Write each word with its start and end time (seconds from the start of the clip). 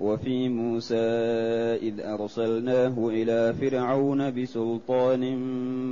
وفي 0.00 0.48
موسى 0.48 0.96
إذ 1.82 2.00
أرسلناه 2.00 3.08
إلى 3.08 3.54
فرعون 3.60 4.42
بسلطان 4.42 5.36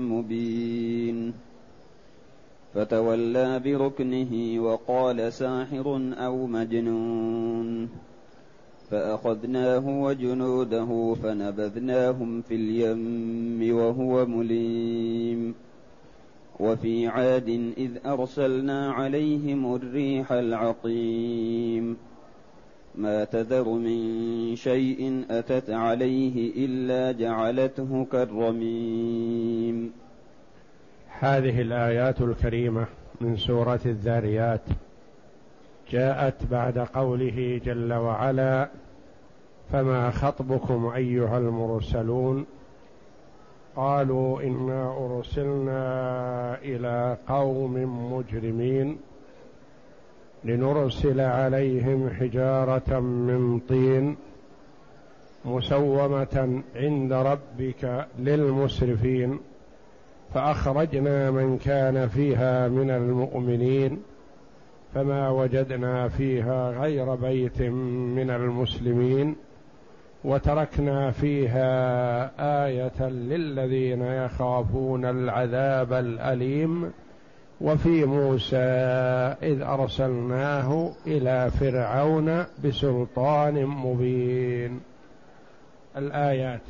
مبين. 0.08 1.32
فتولى 2.74 3.58
بركنه 3.58 4.62
وقال 4.62 5.32
ساحر 5.32 6.12
أو 6.18 6.46
مجنون. 6.46 7.88
فأخذناه 8.90 10.02
وجنوده 10.02 11.14
فنبذناهم 11.22 12.42
في 12.42 12.54
اليم 12.54 13.76
وهو 13.76 14.26
مليم. 14.26 15.54
وفي 16.60 17.06
عاد 17.06 17.72
إذ 17.78 17.90
أرسلنا 18.06 18.92
عليهم 18.92 19.74
الريح 19.74 20.32
العقيم. 20.32 21.96
ما 22.98 23.24
تذر 23.24 23.68
من 23.68 24.56
شيء 24.56 25.24
أتت 25.30 25.70
عليه 25.70 26.66
إلا 26.66 27.12
جعلته 27.12 28.06
كالرميم. 28.12 29.92
هذه 31.20 31.60
الآيات 31.60 32.20
الكريمة 32.20 32.86
من 33.20 33.36
سورة 33.36 33.80
الذاريات 33.86 34.62
جاءت 35.90 36.46
بعد 36.50 36.78
قوله 36.78 37.60
جل 37.64 37.92
وعلا 37.92 38.68
فما 39.72 40.10
خطبكم 40.10 40.86
أيها 40.96 41.38
المرسلون؟ 41.38 42.46
قالوا 43.76 44.42
إنا 44.42 44.96
أرسلنا 45.06 45.82
إلى 46.62 47.16
قوم 47.28 47.74
مجرمين 48.12 48.98
لنرسل 50.44 51.20
عليهم 51.20 52.10
حجارة 52.10 53.00
من 53.00 53.60
طين 53.68 54.16
مسومة 55.44 56.62
عند 56.76 57.12
ربك 57.12 58.06
للمسرفين 58.18 59.38
فأخرجنا 60.34 61.30
من 61.30 61.58
كان 61.58 62.08
فيها 62.08 62.68
من 62.68 62.90
المؤمنين 62.90 64.02
فما 64.94 65.30
وجدنا 65.30 66.08
فيها 66.08 66.70
غير 66.70 67.14
بيت 67.14 67.62
من 67.62 68.30
المسلمين 68.30 69.36
وتركنا 70.24 71.10
فيها 71.10 72.30
آية 72.66 73.08
للذين 73.08 74.02
يخافون 74.02 75.04
العذاب 75.04 75.92
الأليم. 75.92 76.92
وفي 77.60 78.04
موسى 78.04 78.56
إذ 79.42 79.62
أرسلناه 79.62 80.92
إلى 81.06 81.50
فرعون 81.50 82.44
بسلطان 82.64 83.66
مبين. 83.66 84.80
الآيات. 85.96 86.60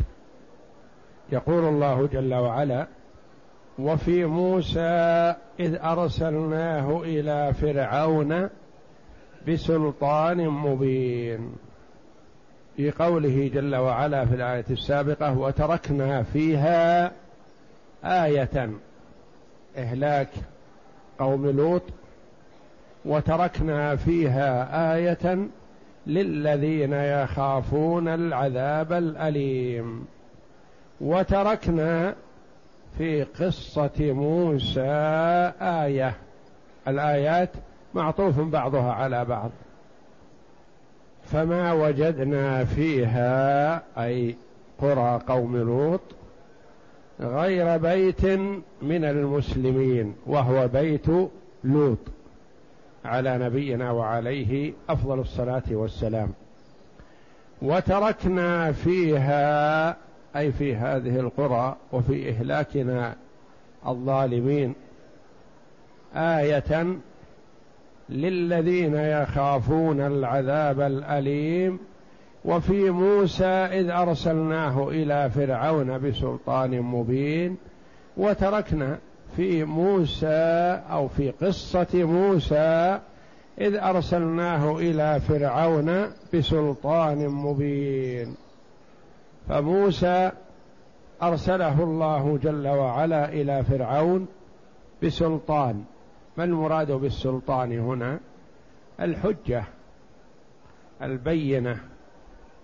يقول 1.33 1.64
الله 1.64 2.06
جل 2.06 2.34
وعلا 2.34 2.86
وفي 3.78 4.25
موسى 4.25 5.34
إذ 5.61 5.75
أرسلناه 5.83 7.03
إلى 7.03 7.55
فرعون 7.55 8.48
بسلطان 9.48 10.48
مبين. 10.48 11.53
في 12.77 12.91
قوله 12.91 13.50
جل 13.54 13.77
وعلا 13.77 14.25
في 14.25 14.34
الآية 14.34 14.65
السابقة 14.71 15.38
وتركنا 15.38 16.22
فيها 16.22 17.12
آية. 18.04 18.71
إهلاك. 19.77 20.28
قوم 21.19 21.47
لوط 21.47 21.83
وتركنا 23.05 23.97
فيها 23.97 24.95
آية 24.95 25.49
للذين 26.06 26.93
يخافون 26.93 28.09
العذاب 28.09 28.93
الأليم. 28.93 30.07
وتركنا 31.01 32.15
في 32.99 33.23
قصة 33.25 34.12
موسى 34.12 34.91
آية. 35.61 36.15
الآيات 36.89 37.51
معطوف 37.95 38.41
بعضها 38.41 38.93
على 38.93 39.25
بعض. 39.25 39.51
فما 41.23 41.73
وجدنا 41.73 42.65
فيها 42.65 43.83
أي 43.99 44.37
قرى 44.78 45.21
قوم 45.27 45.57
لوط 45.57 46.01
غير 47.21 47.77
بيت 47.77 48.25
من 48.83 49.05
المسلمين 49.05 50.15
وهو 50.27 50.69
بيت 50.69 51.06
لوط 51.65 51.99
على 53.05 53.39
نبينا 53.39 53.91
وعليه 53.91 54.73
أفضل 54.89 55.21
الصلاة 55.21 55.62
والسلام. 55.71 56.28
وتركنا 57.62 58.73
فيها 58.73 59.97
أي 60.37 60.53
في 60.53 60.77
هذه 60.77 61.21
القرى 61.21 61.77
وفي 61.93 62.31
إهلاكنا 62.31 63.15
الظالمين 63.87 64.75
آية 66.15 66.97
للذين 68.09 68.95
يخافون 68.95 70.01
العذاب 70.01 70.81
الأليم 70.81 71.78
وفي 72.44 72.91
موسى 72.91 73.44
إذ 73.44 73.91
أرسلناه 73.91 74.88
إلى 74.88 75.31
فرعون 75.31 75.99
بسلطان 75.99 76.81
مبين 76.81 77.56
وتركنا 78.16 78.99
في 79.37 79.65
موسى 79.65 80.81
أو 80.91 81.09
في 81.09 81.31
قصة 81.31 81.87
موسى 81.94 83.00
إذ 83.60 83.75
أرسلناه 83.75 84.78
إلى 84.78 85.21
فرعون 85.21 86.06
بسلطان 86.34 87.28
مبين. 87.28 88.37
فموسى 89.48 90.31
أرسله 91.22 91.82
الله 91.82 92.38
جل 92.43 92.69
وعلا 92.69 93.28
إلى 93.28 93.65
فرعون 93.65 94.27
بسلطان. 95.03 95.84
ما 96.37 96.44
المراد 96.44 96.93
بالسلطان 96.93 97.78
هنا؟ 97.78 98.21
الحجة 99.00 99.65
البينة. 101.03 101.81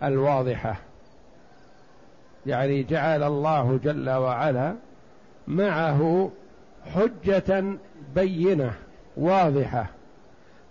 الواضحة. 0.05 0.77
يعني 2.47 2.83
جعل 2.83 3.23
الله 3.23 3.81
جل 3.85 4.11
وعلا 4.11 4.75
معه 5.49 6.31
حجة 6.95 7.65
بينة 8.15 8.73
واضحة. 9.17 9.87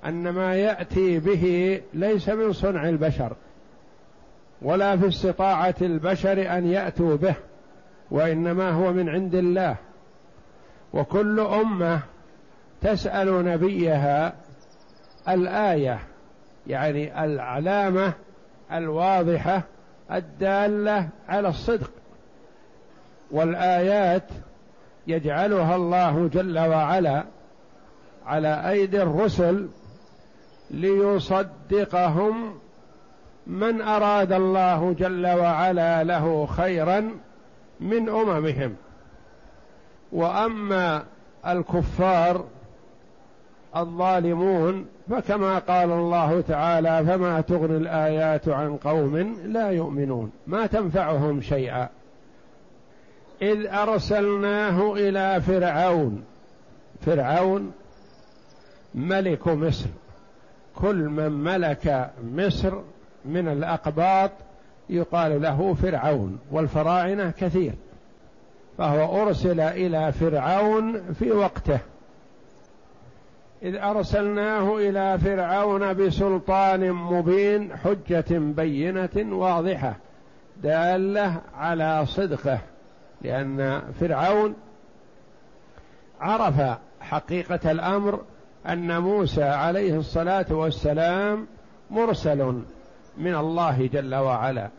أن 0.05 0.29
ما 0.29 0.55
يأتي 0.55 1.19
به 1.19 1.81
ليس 1.93 2.29
من 2.29 2.53
صنع 2.53 2.89
البشر 2.89 3.35
ولا 4.61 4.97
في 4.97 5.07
استطاعة 5.07 5.75
البشر 5.81 6.57
أن 6.57 6.65
يأتوا 6.65 7.15
به 7.15 7.35
وإنما 8.11 8.69
هو 8.69 8.93
من 8.93 9.09
عند 9.09 9.35
الله. 9.35 9.75
وكل 10.93 11.39
أمة 11.39 11.99
تسأل 12.81 13.45
نبيها 13.45 14.33
الآية 15.29 15.99
يعني 16.67 17.23
العلامة 17.23 18.13
الواضحة 18.73 19.63
الدالة 20.11 21.09
على 21.27 21.47
الصدق 21.47 21.91
والآيات 23.31 24.27
يجعلها 25.07 25.75
الله 25.75 26.27
جل 26.27 26.59
وعلا 26.59 27.23
على 28.25 28.69
أيدي 28.69 29.01
الرسل 29.01 29.69
ليصدقهم 30.71 32.59
من 33.47 33.81
أراد 33.81 34.33
الله 34.33 34.95
جل 34.99 35.27
وعلا 35.27 36.03
له 36.03 36.45
خيرا 36.45 37.11
من 37.79 38.09
أممهم. 38.09 38.75
وأما 40.11 41.03
الكفار 41.47 42.45
الظالمون 43.75 44.85
فكما 45.09 45.59
قال 45.59 45.91
الله 45.91 46.41
تعالى 46.41 47.05
فما 47.07 47.41
تغني 47.41 47.77
الآيات 47.77 48.49
عن 48.49 48.77
قوم 48.77 49.17
لا 49.45 49.69
يؤمنون 49.69 50.31
ما 50.47 50.65
تنفعهم 50.65 51.41
شيئا. 51.41 51.89
إذ 53.41 53.67
أرسلناه 53.67 54.93
إلى 54.93 55.41
فرعون 55.41 56.23
فرعون 57.05 57.71
ملك 58.95 59.47
مصر. 59.47 59.89
كل 60.75 60.95
من 60.95 61.31
ملك 61.31 62.11
مصر 62.35 62.73
من 63.25 63.47
الأقباط 63.47 64.31
يقال 64.89 65.41
له 65.41 65.73
فرعون 65.73 66.39
والفراعنة 66.51 67.33
كثير. 67.39 67.73
فهو 68.77 69.21
أرسل 69.21 69.59
إلى 69.59 70.11
فرعون 70.11 71.13
في 71.13 71.31
وقته. 71.31 71.79
إذ 73.63 73.75
أرسلناه 73.75 74.77
إلى 74.77 75.19
فرعون 75.19 75.93
بسلطان 75.93 76.91
مبين 76.91 77.77
حجة 77.77 78.25
بينة 78.29 79.37
واضحة 79.37 79.95
دالة 80.63 81.41
على 81.55 82.05
صدقه 82.05 82.59
لأن 83.21 83.81
فرعون 83.99 84.55
عرف 86.21 86.77
حقيقة 87.01 87.71
الأمر 87.71 88.21
أن 88.67 89.01
موسى 89.01 89.43
عليه 89.43 89.97
الصلاة 89.97 90.45
والسلام 90.51 91.47
مرسل 91.91 92.61
من 93.17 93.35
الله 93.35 93.87
جل 93.93 94.15
وعلا 94.15 94.69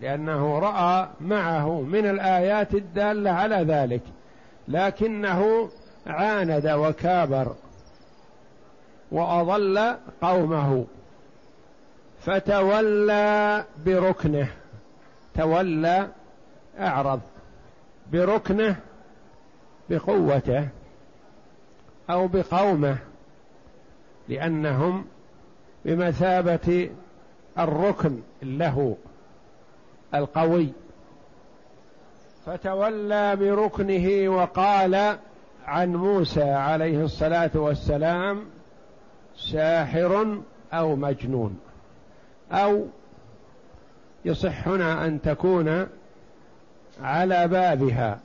لأنه 0.00 0.58
رأى 0.58 1.08
معه 1.20 1.80
من 1.80 2.06
الآيات 2.06 2.74
الدالة 2.74 3.30
على 3.30 3.56
ذلك 3.56 4.02
لكنه 4.68 5.68
عاند 6.06 6.66
وكابر 6.66 7.54
وأضل 9.12 9.96
قومه. 10.22 10.86
فتولى 12.20 13.64
بركنه. 13.86 14.48
تولى 15.34 16.08
أعرض. 16.78 17.20
بركنه 18.12 18.76
بقوته 19.90 20.68
أو 22.10 22.28
بقومه. 22.28 22.98
لأنهم 24.28 25.04
بمثابة 25.84 26.90
الركن 27.58 28.20
له 28.42 28.96
القوي. 30.14 30.72
فتولى 32.46 33.36
بركنه 33.36 34.28
وقال 34.28 35.18
عن 35.66 35.96
موسى 35.96 36.50
عليه 36.50 37.04
الصلاة 37.04 37.50
والسلام 37.54 38.44
ساحر 39.36 40.38
أو 40.72 40.96
مجنون 40.96 41.58
أو 42.52 42.86
يصح 44.24 44.68
هنا 44.68 45.06
أن 45.06 45.22
تكون 45.22 45.86
على 47.02 47.48
بابها 47.48 48.18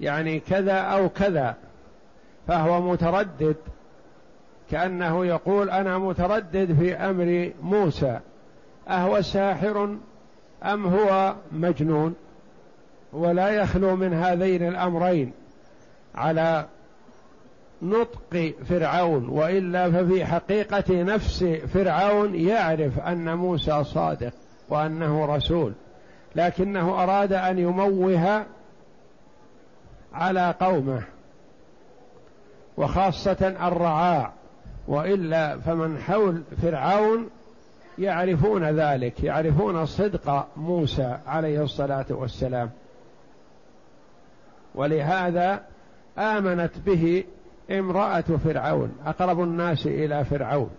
يعني 0.00 0.40
كذا 0.40 0.78
أو 0.78 1.08
كذا 1.08 1.56
فهو 2.48 2.80
متردد 2.92 3.56
كأنه 4.70 5.26
يقول 5.26 5.70
أنا 5.70 5.98
متردد 5.98 6.76
في 6.80 6.94
أمر 6.94 7.52
موسى 7.62 8.20
أهو 8.88 9.20
ساحر 9.20 9.96
أم 10.64 10.86
هو 10.86 11.34
مجنون؟ 11.52 12.14
ولا 13.12 13.48
يخلو 13.48 13.96
من 13.96 14.12
هذين 14.12 14.68
الأمرين 14.68 15.32
على 16.14 16.66
نطق 17.82 18.54
فرعون 18.68 19.28
وإلا 19.28 19.90
ففي 19.90 20.24
حقيقة 20.24 21.02
نفس 21.02 21.44
فرعون 21.44 22.34
يعرف 22.34 22.98
أن 22.98 23.34
موسى 23.36 23.84
صادق 23.84 24.32
وأنه 24.68 25.36
رسول 25.36 25.72
لكنه 26.36 27.02
أراد 27.02 27.32
أن 27.32 27.58
يموه 27.58 28.46
على 30.12 30.54
قومه 30.60 31.02
وخاصة 32.76 33.56
الرعاع. 33.68 34.32
وإلا 34.88 35.58
فمن 35.58 35.98
حول 35.98 36.42
فرعون 36.62 37.30
يعرفون 37.98 38.64
ذلك 38.64 39.24
يعرفون 39.24 39.86
صدق 39.86 40.46
موسى 40.56 41.18
عليه 41.26 41.62
الصلاة 41.62 42.06
والسلام. 42.10 42.70
ولهذا 44.74 45.62
آمنت 46.18 46.78
به 46.86 47.24
امرأة 47.70 48.20
فرعون 48.20 48.92
أقرب 49.06 49.42
الناس 49.42 49.86
إلى 49.86 50.24
فرعون. 50.24 50.70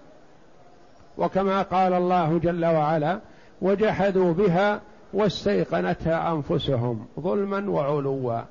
وكما 1.17 1.61
قال 1.61 1.93
الله 1.93 2.37
جل 2.37 2.65
وعلا 2.65 3.19
وجحدوا 3.61 4.33
بها 4.33 4.81
واستيقنتها 5.13 6.31
أنفسهم 6.31 7.05
ظلما 7.19 7.69
وعلوا. 7.69 8.41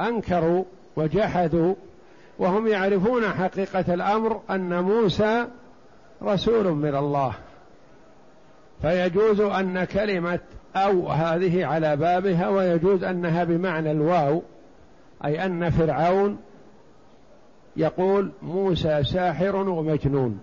أنكروا 0.00 0.64
وجحدوا 0.96 1.74
وهم 2.38 2.66
يعرفون 2.66 3.28
حقيقة 3.28 3.94
الأمر 3.94 4.40
أن 4.50 4.82
موسى 4.82 5.46
رسول 6.22 6.72
من 6.72 6.94
الله. 6.94 7.32
فيجوز 8.82 9.40
أن 9.40 9.84
كلمة 9.84 10.40
أو 10.76 11.08
هذه 11.08 11.66
على 11.66 11.96
بابها 11.96 12.48
ويجوز 12.48 13.04
أنها 13.04 13.44
بمعنى 13.44 13.90
الواو 13.90 14.42
أي 15.24 15.44
أن 15.44 15.70
فرعون 15.70 16.38
يقول 17.76 18.30
موسى 18.42 19.04
ساحر 19.04 19.56
ومجنون. 19.56 20.40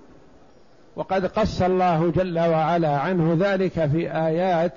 وقد 0.95 1.25
قص 1.25 1.61
الله 1.61 2.11
جل 2.11 2.39
وعلا 2.39 2.97
عنه 2.97 3.37
ذلك 3.39 3.85
في 3.85 4.11
آيات 4.11 4.73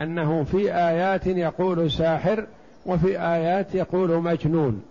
أنه 0.00 0.44
في 0.44 0.74
آيات 0.74 1.26
يقول 1.26 1.90
ساحر 1.90 2.46
وفي 2.86 3.20
آيات 3.20 3.74
يقول 3.74 4.22
مجنون. 4.22 4.82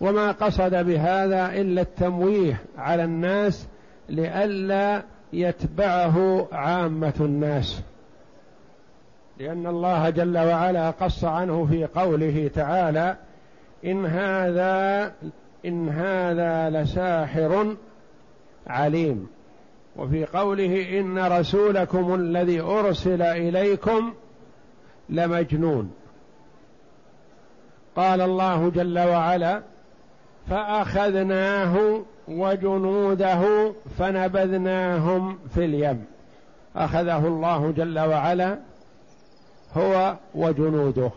وما 0.00 0.32
قصد 0.32 0.74
بهذا 0.74 1.52
إلا 1.52 1.80
التمويه 1.80 2.60
على 2.78 3.04
الناس 3.04 3.66
لئلا 4.08 5.02
يتبعه 5.32 6.48
عامة 6.52 7.14
الناس. 7.20 7.82
لأن 9.40 9.66
الله 9.66 10.10
جل 10.10 10.38
وعلا 10.38 10.90
قص 10.90 11.24
عنه 11.24 11.66
في 11.66 11.84
قوله 11.84 12.50
تعالى 12.54 13.16
إن 13.84 14.06
هذا 14.06 15.12
إن 15.66 15.88
هذا 15.88 16.70
لساحر 16.82 17.76
عليم. 18.66 19.28
وفي 19.96 20.24
قوله 20.24 21.00
إن 21.00 21.18
رسولكم 21.18 22.14
الذي 22.14 22.60
أرسل 22.60 23.22
إليكم 23.22 24.14
لمجنون. 25.08 25.92
قال 27.96 28.20
الله 28.20 28.70
جل 28.70 28.98
وعلا 28.98 29.62
فأخذناه 30.50 32.02
وجنوده 32.28 33.72
فنبذناهم 33.98 35.38
في 35.54 35.64
اليم. 35.64 36.04
أخذه 36.76 37.26
الله 37.26 37.70
جل 37.70 37.98
وعلا 37.98 38.58
هو 39.72 40.16
وجنوده 40.34 41.10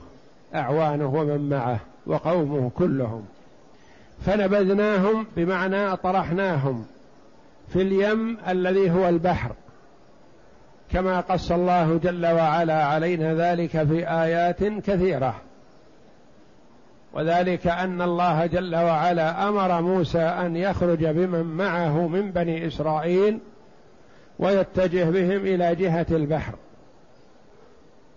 أعوانه 0.55 1.15
ومن 1.15 1.49
معه 1.49 1.79
وقومه 2.07 2.71
كلهم. 2.75 3.25
فنبذناهم 4.25 5.27
بمعنى 5.35 5.95
طرحناهم 5.95 6.85
في 7.73 7.81
اليم 7.81 8.37
الذي 8.47 8.91
هو 8.91 9.09
البحر. 9.09 9.51
كما 10.91 11.19
قص 11.19 11.51
الله 11.51 11.99
جل 12.03 12.25
وعلا 12.25 12.85
علينا 12.85 13.33
ذلك 13.33 13.83
في 13.83 14.09
آيات 14.09 14.63
كثيرة. 14.63 15.35
وذلك 17.13 17.67
أن 17.67 18.01
الله 18.01 18.45
جل 18.45 18.75
وعلا 18.75 19.49
أمر 19.49 19.81
موسى 19.81 20.21
أن 20.21 20.55
يخرج 20.55 21.05
بمن 21.05 21.43
معه 21.43 22.07
من 22.07 22.31
بني 22.31 22.67
إسرائيل 22.67 23.39
ويتجه 24.39 25.03
بهم 25.03 25.45
إلى 25.45 25.75
جهة 25.75 26.07
البحر. 26.11 26.53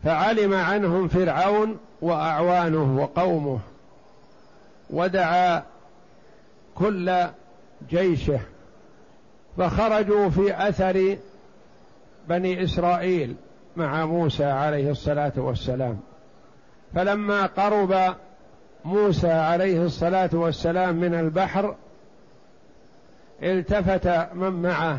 فعلم 0.04 0.54
عنهم 0.54 1.08
فرعون 1.08 1.78
وأعوانه 2.02 3.02
وقومه 3.02 3.58
ودعا 4.90 5.62
كل 6.74 7.26
جيشه. 7.90 8.40
فخرجوا 9.56 10.30
في 10.30 10.68
أثر 10.68 11.16
بني 12.28 12.64
إسرائيل 12.64 13.36
مع 13.76 14.06
موسى 14.06 14.44
عليه 14.44 14.90
الصلاة 14.90 15.32
والسلام. 15.36 16.00
فلما 16.94 17.46
قرب 17.46 18.14
موسى 18.84 19.32
عليه 19.32 19.82
الصلاة 19.82 20.30
والسلام 20.32 20.96
من 20.96 21.14
البحر 21.14 21.76
التفت 23.42 24.34
من 24.34 24.62
معه 24.62 24.98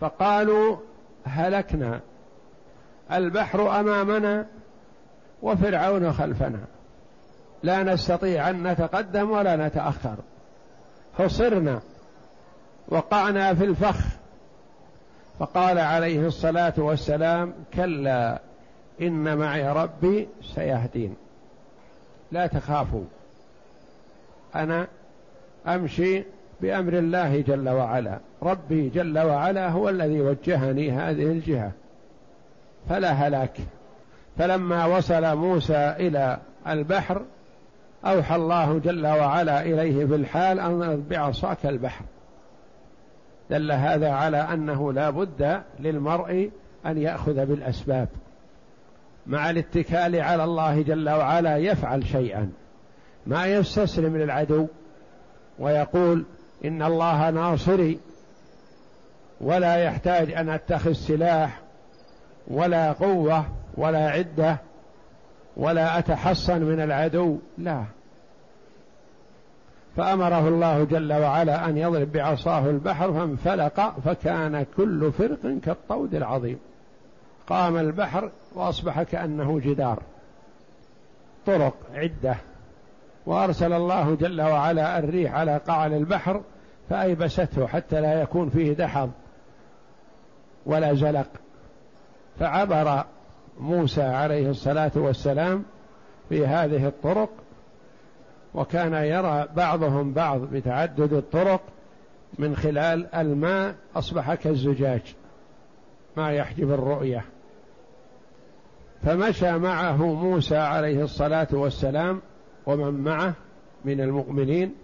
فقالوا 0.00 0.76
هلكنا. 1.24 2.00
البحر 3.12 3.80
أمامنا 3.80 4.46
وفرعون 5.42 6.12
خلفنا. 6.12 6.60
لا 7.62 7.82
نستطيع 7.82 8.50
أن 8.50 8.62
نتقدم 8.62 9.30
ولا 9.30 9.56
نتأخر. 9.56 10.16
حصرنا 11.18 11.80
وقعنا 12.88 13.54
في 13.54 13.64
الفخ. 13.64 13.96
فقال 15.38 15.78
عليه 15.78 16.26
الصلاة 16.26 16.74
والسلام 16.76 17.52
كلا 17.74 18.40
إن 19.00 19.38
معي 19.38 19.72
ربي 19.72 20.28
سيهدين. 20.54 21.16
لا 22.32 22.46
تخافوا. 22.46 23.04
أنا 24.54 24.86
أمشي 25.66 26.24
بأمر 26.60 26.92
الله 26.92 27.40
جل 27.40 27.68
وعلا. 27.68 28.18
ربي 28.42 28.88
جل 28.88 29.18
وعلا 29.18 29.68
هو 29.68 29.88
الذي 29.88 30.20
وجهني 30.20 30.90
هذه 30.90 31.26
الجهة. 31.26 31.72
فلا 32.88 33.10
هلاك. 33.12 33.56
فلما 34.38 34.86
وصل 34.86 35.36
موسى 35.36 35.94
إلى 35.98 36.38
البحر 36.68 37.22
أوحى 38.04 38.36
الله 38.36 38.78
جل 38.78 39.06
وعلا 39.06 39.62
إليه 39.62 40.06
في 40.06 40.14
الحال 40.14 40.60
أن 40.60 41.04
بعصاك 41.10 41.66
البحر. 41.66 42.04
دل 43.50 43.72
هذا 43.72 44.10
على 44.10 44.36
أنه 44.36 44.92
لا 44.92 45.10
بد 45.10 45.62
للمرء 45.80 46.50
أن 46.86 46.98
يأخذ 46.98 47.46
بالأسباب 47.46 48.08
مع 49.26 49.50
الاتكال 49.50 50.20
على 50.20 50.44
الله 50.44 50.82
جل 50.82 51.10
وعلا 51.10 51.56
يفعل 51.56 52.06
شيئا 52.06 52.52
ما 53.26 53.46
يستسلم 53.46 54.16
للعدو 54.16 54.66
ويقول 55.58 56.24
إن 56.64 56.82
الله 56.82 57.30
ناصري 57.30 57.98
ولا 59.40 59.76
يحتاج 59.76 60.32
أن 60.32 60.48
أتخذ 60.48 60.92
سلاح 60.92 61.60
ولا 62.48 62.92
قوة 62.92 63.44
ولا 63.76 64.10
عدة. 64.10 64.58
ولا 65.56 65.98
أتحصن 65.98 66.62
من 66.62 66.80
العدو. 66.80 67.38
لا. 67.58 67.84
فأمره 69.96 70.48
الله 70.48 70.84
جل 70.84 71.12
وعلا 71.12 71.68
أن 71.68 71.78
يضرب 71.78 72.12
بعصاه 72.12 72.70
البحر 72.70 73.12
فانفلق 73.12 73.94
فكان 74.04 74.66
كل 74.76 75.12
فرق 75.12 75.58
كالطود 75.64 76.14
العظيم. 76.14 76.58
قام 77.46 77.76
البحر 77.76 78.30
وأصبح 78.54 79.02
كأنه 79.02 79.60
جدار. 79.60 80.02
طرق 81.46 81.74
عدة. 81.94 82.36
وأرسل 83.26 83.72
الله 83.72 84.14
جل 84.14 84.42
وعلا 84.42 84.98
الريح 84.98 85.34
على 85.34 85.56
قعر 85.56 85.86
البحر 85.86 86.42
فأيبسته 86.90 87.66
حتى 87.66 88.00
لا 88.00 88.22
يكون 88.22 88.50
فيه 88.50 88.72
دحض 88.72 89.10
ولا 90.66 90.94
زلق. 90.94 91.28
فعبر 92.40 93.04
موسى 93.60 94.02
عليه 94.02 94.50
الصلاة 94.50 94.92
والسلام 94.94 95.64
في 96.28 96.46
هذه 96.46 96.86
الطرق 96.86 97.30
وكان 98.54 98.94
يرى 98.94 99.48
بعضهم 99.56 100.12
بعض 100.12 100.40
بتعدد 100.40 101.12
الطرق 101.12 101.60
من 102.38 102.56
خلال 102.56 103.14
الماء 103.14 103.74
أصبح 103.96 104.34
كالزجاج 104.34 105.14
ما 106.16 106.32
يحجب 106.32 106.70
الرؤية. 106.70 107.24
فمشى 109.02 109.58
معه 109.58 109.96
موسى 110.14 110.56
عليه 110.56 111.02
الصلاة 111.02 111.48
والسلام 111.52 112.20
ومن 112.66 112.94
معه 112.94 113.34
من 113.84 114.00
المؤمنين. 114.00 114.74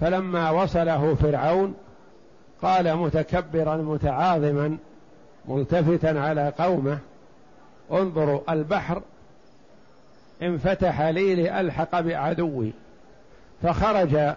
فلما 0.00 0.50
وصله 0.50 1.14
فرعون 1.14 1.74
قال 2.62 2.96
متكبرا 2.96 3.76
متعاظما 3.76 4.76
ملتفتا 5.48 6.06
على 6.06 6.52
قومه 6.58 6.98
انظروا 7.92 8.52
البحر 8.52 9.02
انفتح 10.42 11.00
لي 11.00 11.34
لألحق 11.34 12.00
بعدوي 12.00 12.72
فخرج 13.62 14.34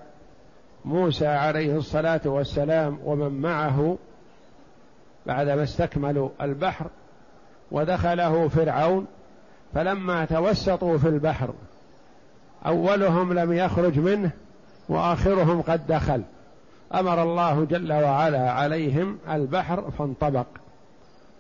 موسى 0.86 1.28
عليه 1.28 1.78
الصلاة 1.78 2.22
والسلام 2.26 3.00
ومن 3.06 3.42
معه 3.42 3.98
بعدما 5.26 5.64
استكملوا 5.64 6.30
البحر 6.42 6.88
ودخله 7.72 8.48
فرعون 8.48 9.08
فلما 9.74 10.26
توسطوا 10.26 10.98
في 10.98 11.08
البحر 11.08 11.54
أولهم 12.66 13.34
لم 13.34 13.54
يخرج 13.54 14.00
منه 14.00 14.32
وآخرهم 14.90 15.62
قد 15.62 15.88
دخل. 15.88 16.22
أمر 16.94 17.24
الله 17.24 17.66
جل 17.66 17.94
وعلا 17.94 18.52
عليهم 18.52 19.18
البحر 19.30 19.92
فانطبق. 19.92 20.46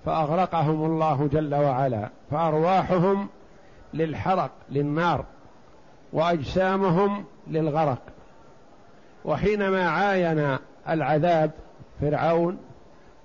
فأغرقهم 0.07 0.85
الله 0.85 1.29
جل 1.31 1.55
وعلا 1.55 2.09
فأرواحهم 2.31 3.27
للحرق 3.93 4.51
للنار 4.69 5.25
وأجسامهم 6.13 7.25
للغرق. 7.47 8.01
وحينما 9.25 9.89
عاين 9.89 10.57
العذاب 10.89 11.51
فرعون 12.01 12.57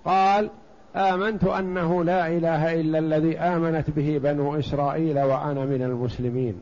قال 0.04 0.50
آمنت 0.96 1.44
أنه 1.44 2.04
لا 2.04 2.26
إله 2.26 2.80
إلا 2.80 2.98
الذي 2.98 3.38
آمنت 3.38 3.90
به 3.90 4.20
بنو 4.22 4.58
إسرائيل 4.58 5.20
وأنا 5.20 5.64
من 5.64 5.82
المسلمين. 5.82 6.60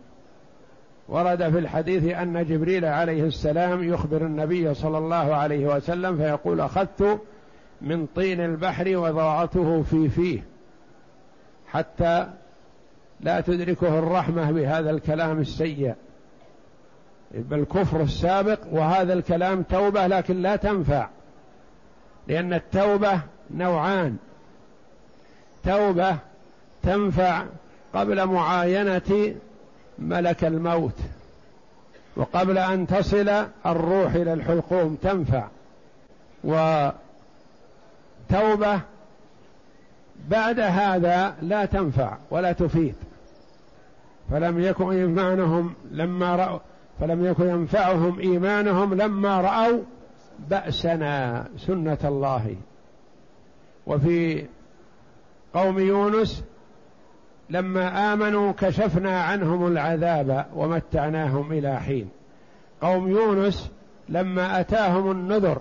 ورد 1.08 1.50
في 1.50 1.58
الحديث 1.58 2.04
أن 2.14 2.44
جبريل 2.44 2.84
عليه 2.84 3.24
السلام 3.24 3.84
يخبر 3.84 4.26
النبي 4.26 4.74
صلى 4.74 4.98
الله 4.98 5.34
عليه 5.34 5.76
وسلم 5.76 6.16
فيقول 6.16 6.60
أخذت 6.60 7.20
من 7.82 8.06
طين 8.06 8.40
البحر 8.40 8.96
وضعته 8.96 9.82
في 9.82 10.08
فيه 10.08 10.42
حتى 11.68 12.26
لا 13.20 13.40
تدركه 13.40 13.98
الرحمة 13.98 14.50
بهذا 14.50 14.90
الكلام 14.90 15.38
السيء. 15.38 15.94
بالكفر 17.34 18.00
السابق 18.00 18.58
وهذا 18.72 19.12
الكلام 19.12 19.62
توبة 19.62 20.06
لكن 20.06 20.42
لا 20.42 20.56
تنفع 20.56 21.08
لأن 22.28 22.52
التوبة 22.52 23.20
نوعان. 23.50 24.16
توبة 25.64 26.16
تنفع 26.82 27.44
قبل 27.94 28.26
معاينة 28.26 29.34
ملك 29.98 30.44
الموت 30.44 30.96
وقبل 32.16 32.58
أن 32.58 32.86
تصل 32.86 33.28
الروح 33.66 34.14
إلى 34.14 34.32
الحلقوم 34.32 34.94
تنفع. 34.94 35.48
وتوبة 38.30 38.80
بعد 40.28 40.60
هذا 40.60 41.34
لا 41.42 41.64
تنفع 41.64 42.16
ولا 42.30 42.52
تفيد. 42.52 42.94
فلم 44.30 44.60
يكن 44.60 44.90
إيمانهم 44.90 45.74
لما 45.90 46.36
رأوا 46.36 46.58
فلم 47.00 47.24
يكن 47.24 47.48
ينفعهم 47.48 48.18
إيمانهم 48.18 48.94
لما 48.94 49.40
رأوا 49.40 49.82
بأسنا 50.48 51.44
سنة 51.56 51.98
الله. 52.04 52.56
وفي 53.86 54.46
قوم 55.54 55.78
يونس 55.78 56.44
لما 57.50 58.12
آمنوا 58.12 58.52
كشفنا 58.52 59.22
عنهم 59.22 59.66
العذاب 59.66 60.46
ومتعناهم 60.54 61.52
إلى 61.52 61.80
حين. 61.80 62.08
قوم 62.82 63.08
يونس 63.08 63.70
لما 64.08 64.60
أتاهم 64.60 65.10
النذر 65.10 65.60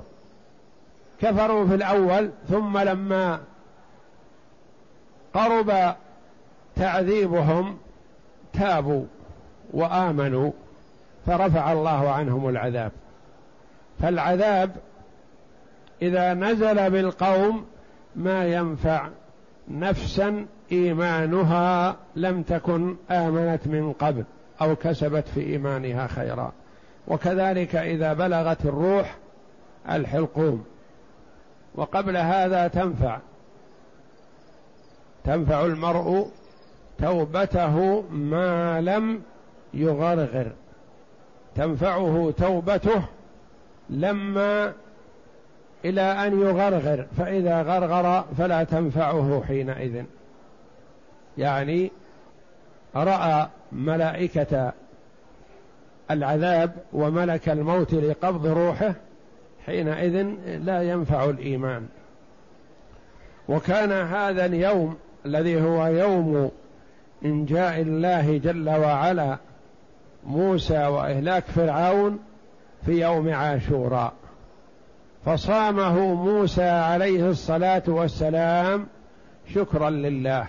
كفروا 1.21 1.67
في 1.67 1.75
الأول 1.75 2.31
ثم 2.49 2.77
لما 2.77 3.39
قرب 5.33 5.95
تعذيبهم 6.75 7.77
تابوا 8.53 9.05
وآمنوا 9.73 10.51
فرفع 11.25 11.71
الله 11.71 12.09
عنهم 12.09 12.49
العذاب. 12.49 12.91
فالعذاب 13.99 14.75
إذا 16.01 16.33
نزل 16.33 16.89
بالقوم 16.89 17.65
ما 18.15 18.45
ينفع 18.45 19.09
نفسا 19.69 20.45
إيمانها 20.71 21.95
لم 22.15 22.43
تكن 22.43 22.95
آمنت 23.11 23.67
من 23.67 23.93
قبل 23.93 24.23
أو 24.61 24.75
كسبت 24.75 25.27
في 25.27 25.41
إيمانها 25.41 26.07
خيرا. 26.07 26.51
وكذلك 27.07 27.75
إذا 27.75 28.13
بلغت 28.13 28.65
الروح 28.65 29.15
الحلقوم. 29.89 30.65
وقبل 31.75 32.17
هذا 32.17 32.67
تنفع. 32.67 33.19
تنفع 35.23 35.65
المرء 35.65 36.27
توبته 36.97 38.01
ما 38.01 38.81
لم 38.81 39.21
يغرغر. 39.73 40.51
تنفعه 41.55 42.33
توبته 42.37 43.03
لما 43.89 44.73
إلى 45.85 46.01
أن 46.01 46.41
يغرغر 46.41 47.05
فإذا 47.17 47.61
غرغر 47.61 48.25
فلا 48.37 48.63
تنفعه 48.63 49.43
حينئذ. 49.47 50.03
يعني 51.37 51.91
رأى 52.95 53.47
ملائكة 53.71 54.73
العذاب 56.11 56.71
وملك 56.93 57.49
الموت 57.49 57.93
لقبض 57.93 58.47
روحه 58.47 58.95
حينئذ 59.65 60.27
لا 60.45 60.81
ينفع 60.81 61.25
الإيمان. 61.25 61.87
وكان 63.49 63.91
هذا 63.91 64.45
اليوم 64.45 64.97
الذي 65.25 65.61
هو 65.61 65.85
يوم 65.85 66.51
إنجاء 67.25 67.81
الله 67.81 68.37
جل 68.37 68.69
وعلا 68.69 69.37
موسى 70.25 70.87
وإهلاك 70.87 71.43
فرعون 71.43 72.19
في 72.85 73.01
يوم 73.01 73.33
عاشوراء. 73.33 74.13
فصامه 75.25 76.13
موسى 76.13 76.69
عليه 76.69 77.29
الصلاة 77.29 77.83
والسلام 77.87 78.87
شكرا 79.53 79.89
لله. 79.89 80.47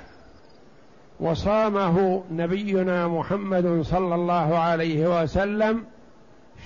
وصامه 1.21 2.25
نبينا 2.31 3.09
محمد 3.09 3.83
صلى 3.83 4.15
الله 4.15 4.59
عليه 4.59 5.23
وسلم 5.23 5.85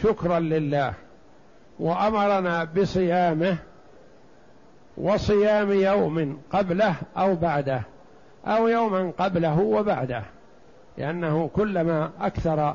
شكرا 0.02 0.38
لله. 0.40 0.94
وأمرنا 1.78 2.64
بصيامه 2.64 3.56
وصيام 4.96 5.72
يوم 5.72 6.38
قبله 6.52 6.94
أو 7.16 7.34
بعده 7.34 7.82
أو 8.46 8.68
يوما 8.68 9.12
قبله 9.18 9.60
وبعده 9.60 10.22
لأنه 10.98 11.50
كلما 11.54 12.10
أكثر 12.20 12.74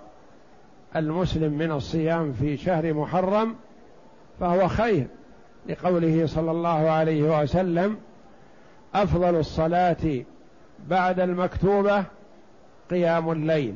المسلم 0.96 1.54
من 1.54 1.72
الصيام 1.72 2.34
في 2.34 2.58
شهر 2.58 2.94
محرم 2.94 3.56
فهو 4.40 4.68
خير 4.68 5.08
لقوله 5.70 6.26
صلى 6.26 6.52
الله 6.52 6.90
عليه 6.90 7.42
وسلم 7.42 7.98
أفضل 8.96 9.36
الصلاة 9.36 10.24
بعد 10.88 11.20
المكتوبة 11.20 12.04
قيام 12.92 13.32
الليل 13.32 13.76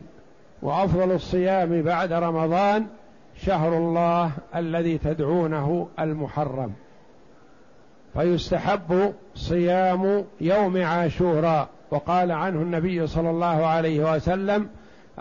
وأفضل 0.61 1.11
الصيام 1.11 1.81
بعد 1.81 2.13
رمضان 2.13 2.87
شهر 3.35 3.77
الله 3.77 4.31
الذي 4.55 4.97
تدعونه 4.97 5.87
المحرم. 5.99 6.73
فيستحب 8.13 9.13
صيام 9.35 10.25
يوم 10.41 10.83
عاشوراء. 10.83 11.69
وقال 11.91 12.31
عنه 12.31 12.61
النبي 12.61 13.07
صلى 13.07 13.29
الله 13.29 13.65
عليه 13.65 14.15
وسلم 14.15 14.69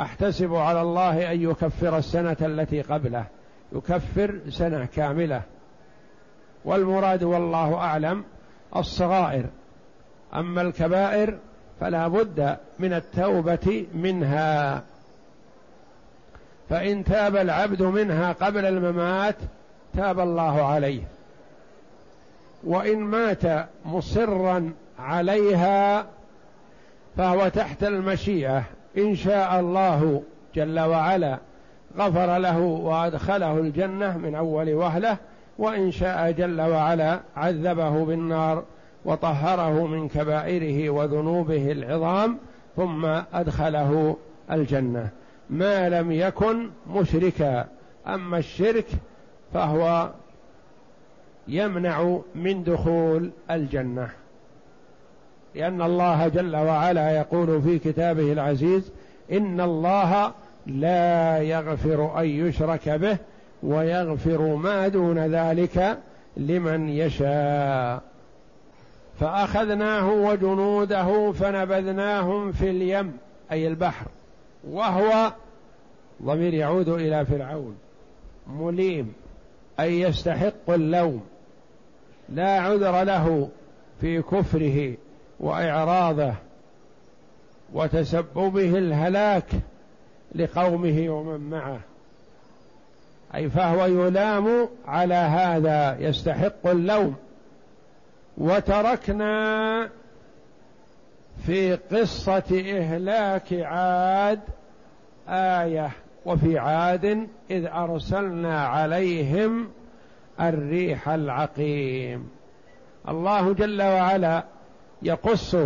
أحتسب 0.00 0.54
على 0.54 0.82
الله 0.82 1.32
أن 1.32 1.40
يكفر 1.40 1.98
السنة 1.98 2.36
التي 2.40 2.82
قبله. 2.82 3.24
يكفر 3.72 4.38
سنة 4.48 4.84
كاملة. 4.84 5.42
والمراد 6.64 7.22
والله 7.22 7.74
أعلم 7.74 8.24
الصغائر. 8.76 9.44
أما 10.34 10.62
الكبائر 10.62 11.38
فلا 11.80 12.08
بد 12.08 12.56
من 12.78 12.92
التوبة 12.92 13.86
منها. 13.94 14.82
فإن 16.72 17.04
تاب 17.04 17.36
العبد 17.36 17.82
منها 17.82 18.32
قبل 18.32 18.64
الممات 18.64 19.36
تاب 19.94 20.20
الله 20.20 20.62
عليه. 20.62 21.02
وإن 22.64 22.98
مات 22.98 23.66
مصرا 23.84 24.72
عليها 24.98 26.06
فهو 27.16 27.48
تحت 27.48 27.84
المشيئة. 27.84 28.62
إن 28.98 29.16
شاء 29.16 29.60
الله 29.60 30.22
جل 30.54 30.80
وعلا 30.80 31.38
غفر 31.98 32.38
له 32.38 32.58
وأدخله 32.58 33.58
الجنة 33.58 34.18
من 34.18 34.34
أول 34.34 34.74
وهلة 34.74 35.16
وإن 35.58 35.90
شاء 35.90 36.30
جل 36.30 36.60
وعلا 36.60 37.20
عذبه 37.36 38.04
بالنار 38.04 38.64
وطهره 39.04 39.86
من 39.86 40.08
كبائره 40.08 40.90
وذنوبه 40.90 41.72
العظام 41.72 42.38
ثم 42.76 43.06
أدخله 43.34 44.16
الجنة. 44.50 45.21
ما 45.52 45.88
لم 45.88 46.12
يكن 46.12 46.70
مشركا. 46.90 47.66
أما 48.06 48.38
الشرك 48.38 48.86
فهو 49.54 50.10
يمنع 51.48 52.18
من 52.34 52.64
دخول 52.64 53.30
الجنة. 53.50 54.08
لأن 55.54 55.82
الله 55.82 56.28
جل 56.28 56.56
وعلا 56.56 57.10
يقول 57.10 57.62
في 57.62 57.78
كتابه 57.78 58.32
العزيز 58.32 58.92
إن 59.32 59.60
الله 59.60 60.32
لا 60.66 61.38
يغفر 61.38 62.20
أن 62.20 62.26
يشرك 62.26 62.88
به 62.88 63.16
ويغفر 63.62 64.54
ما 64.54 64.88
دون 64.88 65.18
ذلك 65.18 65.98
لمن 66.36 66.88
يشاء. 66.88 68.02
فأخذناه 69.20 70.12
وجنوده 70.12 71.32
فنبذناهم 71.32 72.52
في 72.52 72.70
اليم 72.70 73.16
أي 73.52 73.68
البحر 73.68 74.06
وهو 74.70 75.32
ضمير 76.22 76.54
يعود 76.54 76.88
إلى 76.88 77.26
فرعون 77.26 77.76
مليم 78.46 79.12
أي 79.80 80.00
يستحق 80.00 80.70
اللوم 80.70 81.24
لا 82.28 82.60
عذر 82.60 83.02
له 83.02 83.48
في 84.00 84.22
كفره 84.22 84.94
وإعراضه 85.40 86.34
وتسببه 87.72 88.78
الهلاك 88.78 89.50
لقومه 90.34 91.08
ومن 91.08 91.50
معه. 91.50 91.80
أي 93.34 93.50
فهو 93.50 93.86
يلام 93.86 94.68
على 94.86 95.14
هذا 95.14 95.96
يستحق 96.00 96.66
اللوم. 96.66 97.14
وتركنا 98.38 99.88
في 101.46 101.74
قصة 101.74 102.62
إهلاك 102.78 103.52
عاد 103.52 104.40
آية 105.28 105.90
وفي 106.26 106.58
عاد 106.58 107.28
إذ 107.50 107.66
أرسلنا 107.66 108.66
عليهم 108.66 109.68
الريح 110.40 111.08
العقيم. 111.08 112.28
الله 113.08 113.52
جل 113.52 113.82
وعلا 113.82 114.44
يقص 115.02 115.56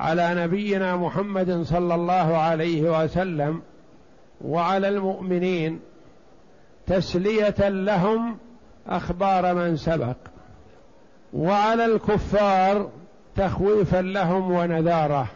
على 0.00 0.34
نبينا 0.34 0.96
محمد 0.96 1.62
صلى 1.62 1.94
الله 1.94 2.36
عليه 2.36 3.02
وسلم 3.02 3.62
وعلى 4.40 4.88
المؤمنين 4.88 5.80
تسلية 6.86 7.68
لهم 7.68 8.38
أخبار 8.86 9.54
من 9.54 9.76
سبق 9.76 10.16
وعلى 11.32 11.84
الكفار 11.84 12.90
تخويفا 13.36 14.02
لهم 14.02 14.50
ونذارة. 14.50 15.26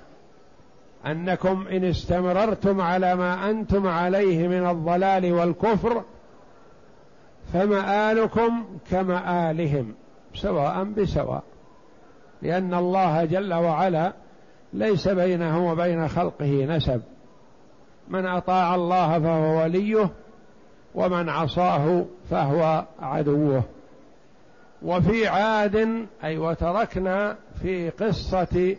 أنكم 1.06 1.66
إن 1.66 1.84
استمررتم 1.84 2.80
على 2.80 3.14
ما 3.14 3.50
أنتم 3.50 3.86
عليه 3.86 4.48
من 4.48 4.66
الضلال 4.66 5.32
والكفر 5.32 6.02
فمآلكم 7.52 8.64
كمآلهم 8.90 9.94
سواء 10.34 10.84
بسواء 10.84 11.42
لأن 12.42 12.74
الله 12.74 13.24
جل 13.24 13.54
وعلا 13.54 14.12
ليس 14.72 15.08
بينه 15.08 15.70
وبين 15.70 16.08
خلقه 16.08 16.64
نسب. 16.64 17.02
من 18.08 18.26
أطاع 18.26 18.74
الله 18.74 19.18
فهو 19.18 19.62
وليه 19.62 20.10
ومن 20.94 21.28
عصاه 21.28 22.04
فهو 22.30 22.84
عدوه. 23.02 23.62
وفي 24.82 25.28
عاد 25.28 26.06
أي 26.24 26.38
وتركنا 26.38 27.36
في 27.62 27.90
قصة 27.90 28.76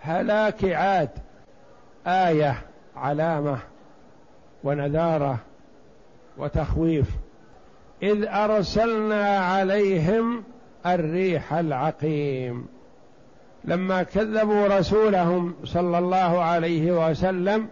هلاك 0.00 0.64
عاد 0.64 1.10
آية 2.08 2.54
علامة 2.96 3.58
ونذارة 4.64 5.38
وتخويف. 6.38 7.10
إذ 8.02 8.26
أرسلنا 8.28 9.38
عليهم 9.38 10.44
الريح 10.86 11.52
العقيم. 11.52 12.66
لما 13.64 14.02
كذبوا 14.02 14.78
رسولهم 14.78 15.54
صلى 15.64 15.98
الله 15.98 16.42
عليه 16.42 17.10
وسلم 17.10 17.68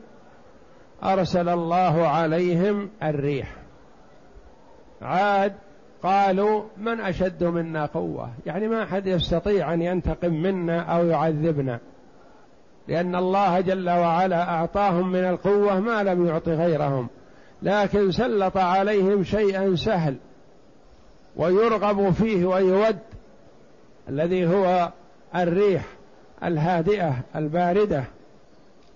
أرسل 1.04 1.48
الله 1.48 2.08
عليهم 2.08 2.90
الريح. 3.02 3.54
عاد 5.02 5.52
قالوا 6.02 6.62
من 6.76 7.00
أشد 7.00 7.44
منا 7.44 7.86
قوة؟ 7.86 8.30
يعني 8.46 8.68
ما 8.68 8.82
أحد 8.82 9.06
يستطيع 9.06 9.74
أن 9.74 9.82
ينتقم 9.82 10.32
منا 10.32 10.80
أو 10.80 11.06
يعذبنا. 11.06 11.80
لأن 12.88 13.16
الله 13.16 13.60
جل 13.60 13.90
وعلا 13.90 14.50
أعطاهم 14.50 15.12
من 15.12 15.24
القوة 15.24 15.80
ما 15.80 16.02
لم 16.02 16.26
يعط 16.26 16.48
غيرهم 16.48 17.08
لكن 17.62 18.10
سلط 18.10 18.56
عليهم 18.56 19.24
شيئا 19.24 19.76
سهل 19.76 20.16
ويرغب 21.36 22.10
فيه 22.10 22.46
ويود 22.46 22.98
الذي 24.08 24.46
هو 24.46 24.92
الريح 25.36 25.84
الهادئة 26.44 27.14
الباردة 27.36 28.04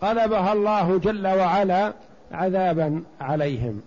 قلبها 0.01 0.53
الله 0.53 0.99
جل 0.99 1.27
وعلا 1.27 1.93
عذابا 2.33 3.03
عليهم. 3.21 3.81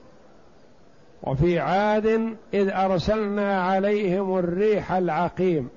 وفي 1.24 1.60
عاد 1.60 2.36
إذ 2.54 2.70
أرسلنا 2.70 3.62
عليهم 3.62 4.38
الريح 4.38 4.92
العقيم 4.92 5.70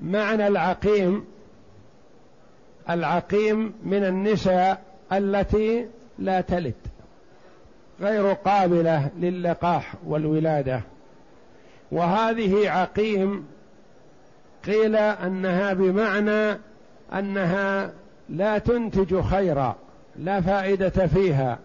معنى 0.00 0.46
العقيم 0.46 1.24
العقيم 2.90 3.74
من 3.84 4.04
النساء 4.04 4.82
التي 5.12 5.86
لا 6.18 6.40
تلد 6.40 6.74
غير 8.00 8.32
قابلة 8.32 9.10
للقاح 9.18 9.94
والولادة. 10.06 10.80
وهذه 11.92 12.70
عقيم 12.70 13.46
قيل 14.66 14.96
أنها 14.96 15.72
بمعنى 15.72 16.58
أنها 17.14 17.92
لا 18.28 18.58
تنتج 18.58 19.20
خيرا 19.20 19.76
لا 20.16 20.40
فائدة 20.40 21.06
فيها 21.06 21.58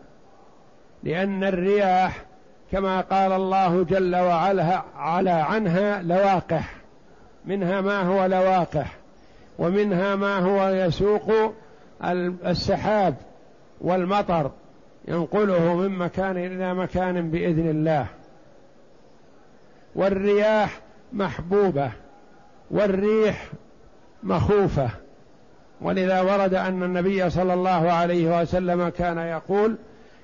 لأن 1.04 1.44
الرياح 1.44 2.26
كما 2.72 3.02
قال 3.02 3.32
الله 3.32 3.84
جل 3.84 4.16
وعلا 4.16 4.82
على 4.98 5.30
عنها 5.30 6.02
لواقح 6.02 6.76
منها 7.46 7.82
ما 7.82 8.02
هو 8.02 8.26
لواقح. 8.26 8.97
ومنها 9.60 10.16
ما 10.16 10.40
هو 10.40 10.70
يسوق 10.70 11.54
السحاب 12.46 13.16
والمطر 13.82 14.52
ينقله 15.08 15.76
من 15.76 15.90
مكان 15.90 16.38
إلى 16.38 16.74
مكان 16.74 17.30
بإذن 17.32 17.70
الله. 17.70 18.06
والرياح 19.96 20.80
محبوبة 21.14 21.92
والريح 22.72 23.48
مخوفة. 24.24 24.90
ولذا 25.82 26.22
ورد 26.22 26.54
أن 26.54 26.84
النبي 26.84 27.30
صلى 27.30 27.54
الله 27.54 27.92
عليه 27.92 28.42
وسلم 28.42 28.90
كان 28.90 29.18
يقول 29.18 29.78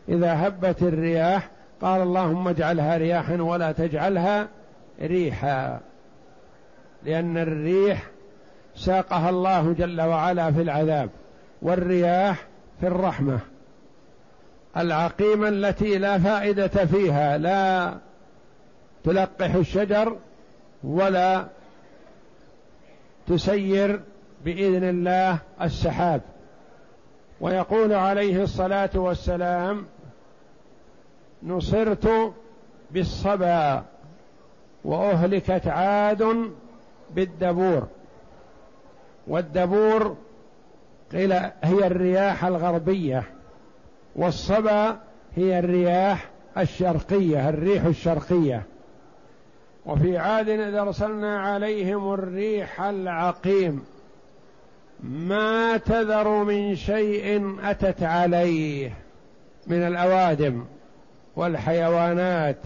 إذا 0.09 0.47
هبت 0.47 0.81
الرياح 0.81 1.49
قال 1.81 2.01
اللهم 2.01 2.47
اجعلها 2.47 2.97
رياحا 2.97 3.41
ولا 3.41 3.71
تجعلها 3.71 4.47
ريحا. 5.01 5.79
لأن 7.03 7.37
الريح 7.37 8.12
ساقها 8.75 9.29
الله 9.29 9.73
جل 9.73 10.01
وعلا 10.01 10.51
في 10.51 10.61
العذاب 10.61 11.09
والرياح 11.61 12.45
في 12.79 12.87
الرحمة. 12.87 13.39
العقيمة 14.77 15.47
التي 15.47 15.97
لا 15.97 16.19
فائدة 16.19 16.67
فيها 16.67 17.37
لا 17.37 17.97
تلقح 19.03 19.53
الشجر 19.53 20.17
ولا 20.83 21.47
تسير 23.27 24.01
بإذن 24.45 24.83
الله 24.83 25.37
السحاب. 25.61 26.21
ويقول 27.41 27.93
عليه 27.93 28.43
الصلاة 28.43 28.89
والسلام 28.95 29.85
نصرت 31.43 32.33
بالصبا 32.91 33.83
وأهلكت 34.85 35.67
عاد 35.67 36.51
بالدبور. 37.15 37.87
والدبور 39.27 40.17
قيل 41.11 41.33
هي 41.63 41.87
الرياح 41.87 42.45
الغربية 42.45 43.23
والصبا 44.15 44.99
هي 45.35 45.59
الرياح 45.59 46.29
الشرقية 46.57 47.49
الريح 47.49 47.85
الشرقية. 47.85 48.63
وفي 49.85 50.17
عاد 50.17 50.49
إذ 50.49 50.75
أرسلنا 50.75 51.39
عليهم 51.39 52.13
الريح 52.13 52.81
العقيم 52.81 53.83
ما 55.03 55.77
تذر 55.77 56.43
من 56.43 56.75
شيء 56.75 57.55
أتت 57.63 58.03
عليه 58.03 58.93
من 59.67 59.87
الأوادم 59.87 60.65
والحيوانات 61.35 62.57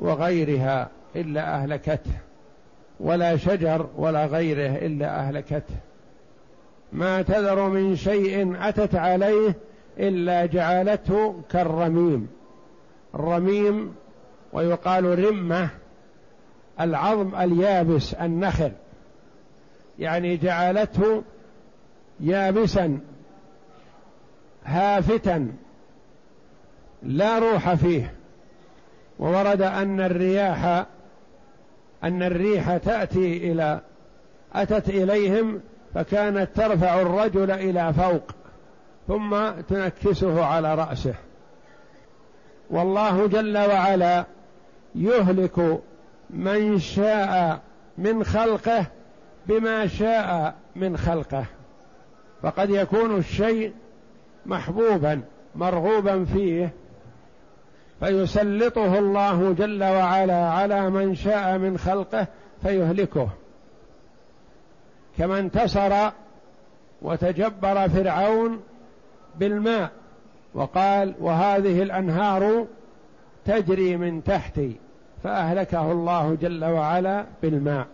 وغيرها 0.00 0.88
إلا 1.16 1.54
أهلكته. 1.54 2.27
ولا 3.00 3.36
شجر 3.36 3.86
ولا 3.96 4.26
غيره 4.26 4.86
إلا 4.86 5.20
أهلكته. 5.20 5.74
ما 6.92 7.22
تذر 7.22 7.68
من 7.68 7.96
شيء 7.96 8.56
أتت 8.68 8.94
عليه 8.94 9.54
إلا 9.98 10.46
جعلته 10.46 11.42
كالرميم. 11.50 12.28
الرميم 13.14 13.94
ويقال 14.52 15.24
رمة 15.24 15.68
العظم 16.80 17.34
اليابس 17.34 18.14
النخل. 18.14 18.72
يعني 19.98 20.36
جعلته 20.36 21.22
يابسا 22.20 22.98
هافتا 24.64 25.52
لا 27.02 27.38
روح 27.38 27.74
فيه. 27.74 28.14
وورد 29.18 29.62
أن 29.62 30.00
الرياح 30.00 30.86
أن 32.04 32.22
الريح 32.22 32.76
تأتي 32.76 33.52
إلى 33.52 33.80
أتت 34.52 34.88
إليهم 34.88 35.60
فكانت 35.94 36.48
ترفع 36.54 37.00
الرجل 37.00 37.50
إلى 37.50 37.92
فوق 37.92 38.22
ثم 39.08 39.50
تنكسه 39.68 40.44
على 40.44 40.74
رأسه. 40.74 41.14
والله 42.70 43.26
جل 43.26 43.58
وعلا 43.58 44.24
يهلك 44.94 45.80
من 46.30 46.78
شاء 46.78 47.60
من 47.98 48.24
خلقه 48.24 48.86
بما 49.46 49.86
شاء 49.86 50.54
من 50.76 50.96
خلقه. 50.96 51.44
فقد 52.42 52.70
يكون 52.70 53.16
الشيء 53.16 53.72
محبوبا 54.46 55.20
مرغوبا 55.54 56.24
فيه. 56.24 56.72
فيسلطه 58.00 58.98
الله 58.98 59.52
جل 59.52 59.84
وعلا 59.84 60.50
على 60.50 60.90
من 60.90 61.14
شاء 61.14 61.58
من 61.58 61.78
خلقه 61.78 62.26
فيهلكه. 62.62 63.28
كما 65.18 65.38
انتصر 65.38 66.10
وتجبر 67.02 67.88
فرعون 67.88 68.60
بالماء 69.38 69.90
وقال 70.54 71.14
وهذه 71.20 71.82
الأنهار 71.82 72.66
تجري 73.44 73.96
من 73.96 74.24
تحتي 74.24 74.76
فأهلكه 75.24 75.92
الله 75.92 76.36
جل 76.40 76.64
وعلا 76.64 77.26
بالماء. 77.42 77.86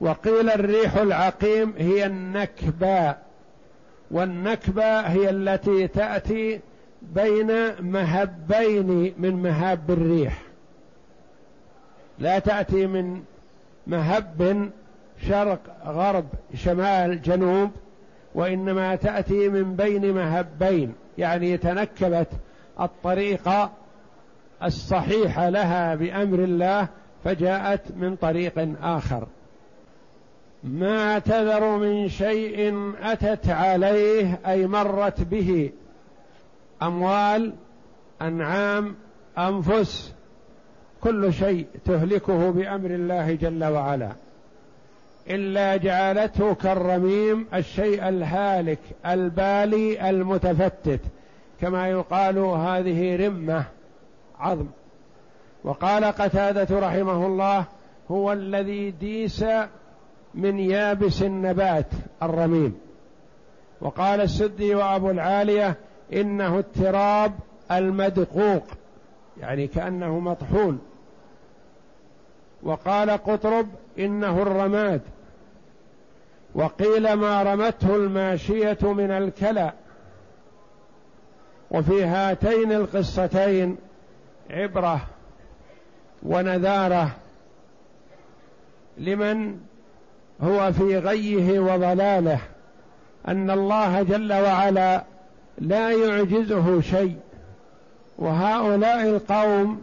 وقيل 0.00 0.50
الريح 0.50 0.96
العقيم 0.96 1.74
هي 1.78 2.06
النكبة 2.06 3.14
والنكبة 4.10 5.00
هي 5.00 5.30
التي 5.30 5.88
تأتي 5.88 6.60
بين 7.14 7.52
مهبين 7.80 9.14
من 9.18 9.42
مهاب 9.42 9.90
الريح. 9.90 10.42
لا 12.18 12.38
تأتي 12.38 12.86
من 12.86 13.22
مهب 13.86 14.70
شرق 15.28 15.60
غرب 15.86 16.26
شمال 16.54 17.22
جنوب 17.22 17.70
وإنما 18.34 18.96
تأتي 18.96 19.48
من 19.48 19.76
بين 19.76 20.14
مهبين 20.14 20.94
يعني 21.18 21.56
تنكبت 21.56 22.28
الطريق 22.80 23.70
الصحيحة 24.62 25.48
لها 25.48 25.94
بأمر 25.94 26.38
الله 26.38 26.88
فجاءت 27.24 27.82
من 27.96 28.16
طريق 28.16 28.68
آخر. 28.82 29.26
ما 30.64 31.18
تذر 31.18 31.76
من 31.76 32.08
شيء 32.08 32.92
أتت 33.02 33.48
عليه 33.48 34.40
أي 34.46 34.66
مرت 34.66 35.20
به 35.20 35.70
أموال 36.82 37.52
أنعام 38.22 38.94
أنفس 39.38 40.14
كل 41.00 41.32
شيء 41.32 41.66
تهلكه 41.84 42.50
بأمر 42.50 42.90
الله 42.90 43.34
جل 43.34 43.64
وعلا. 43.64 44.12
إلا 45.30 45.76
جعلته 45.76 46.54
كالرميم 46.54 47.46
الشيء 47.54 48.08
الهالك 48.08 48.78
البالي 49.06 50.10
المتفتت. 50.10 51.00
كما 51.60 51.88
يقال 51.88 52.38
هذه 52.38 53.26
رمة 53.26 53.64
عظم. 54.38 54.66
وقال 55.64 56.04
قتادة 56.04 56.80
رحمه 56.80 57.26
الله 57.26 57.64
هو 58.10 58.32
الذي 58.32 58.90
ديس 58.90 59.44
من 60.34 60.58
يابس 60.58 61.22
النبات 61.22 61.86
الرميم. 62.22 62.74
وقال 63.80 64.20
السدي 64.20 64.74
وأبو 64.74 65.10
العالية 65.10 65.76
إنه 66.12 66.58
التراب 66.58 67.32
المدقوق 67.70 68.64
يعني 69.40 69.66
كأنه 69.66 70.18
مطحون. 70.18 70.80
وقال 72.62 73.10
قطرب 73.10 73.68
إنه 73.98 74.42
الرماد. 74.42 75.00
وقيل 76.54 77.12
ما 77.12 77.42
رمته 77.42 77.96
الماشية 77.96 78.78
من 78.82 79.10
الكلى. 79.10 79.72
وفي 81.70 82.04
هاتين 82.04 82.72
القصتين 82.72 83.76
عبرة 84.50 85.00
ونذارة 86.22 87.10
لمن 88.98 89.60
هو 90.42 90.72
في 90.72 90.98
غيه 90.98 91.60
وضلاله 91.60 92.40
أن 93.28 93.50
الله 93.50 94.02
جل 94.02 94.32
وعلا 94.32 95.04
لا 95.58 95.90
يعجزه 95.90 96.80
شيء. 96.80 97.16
وهؤلاء 98.18 99.08
القوم 99.08 99.82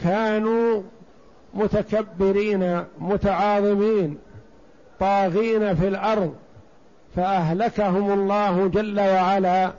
كانوا 0.00 0.82
متكبرين 1.54 2.84
متعاظمين 2.98 4.18
طاغين 5.00 5.74
في 5.74 5.88
الأرض 5.88 6.34
فأهلكهم 7.16 8.12
الله 8.12 8.66
جل 8.68 9.00
وعلا 9.00 9.72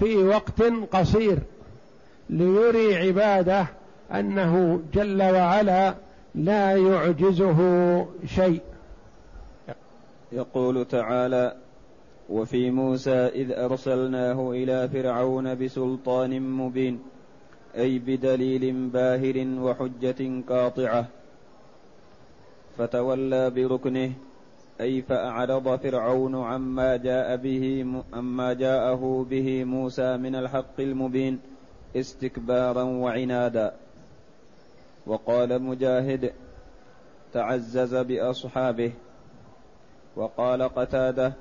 في 0.00 0.16
وقت 0.16 0.62
قصير 0.92 1.38
ليري 2.30 2.96
عباده 2.96 3.66
أنه 4.12 4.80
جل 4.94 5.22
وعلا 5.22 5.94
لا 6.34 6.76
يعجزه 6.76 7.58
شيء. 8.26 8.60
يقول 10.32 10.84
تعالى 10.84 11.56
وفي 12.28 12.70
موسى 12.70 13.26
إذ 13.26 13.52
أرسلناه 13.52 14.50
إلى 14.50 14.88
فرعون 14.88 15.54
بسلطان 15.54 16.42
مبين 16.42 17.02
أي 17.76 17.98
بدليل 17.98 18.88
باهر 18.88 19.46
وحجة 19.60 20.42
قاطعة. 20.48 21.06
فتولى 22.78 23.50
بركنه 23.50 24.12
أي 24.80 25.02
فأعرض 25.02 25.76
فرعون 25.76 26.34
عما 26.36 26.96
جاء 26.96 27.36
به 27.36 27.86
عما 28.12 28.52
جاءه 28.52 29.26
به 29.30 29.64
موسى 29.64 30.16
من 30.16 30.34
الحق 30.34 30.80
المبين 30.80 31.40
استكبارا 31.96 32.82
وعنادا. 32.82 33.74
وقال 35.06 35.62
مجاهد 35.62 36.32
تعزز 37.32 37.94
بأصحابه. 37.94 38.92
وقال 40.16 40.62
قتادة 40.62 41.32